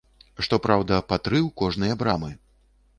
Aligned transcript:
Што 0.47 0.59
праўда, 0.67 0.97
па 1.13 1.21
тры 1.27 1.37
ў 1.47 1.55
кожныя 1.63 2.01
брамы. 2.05 2.37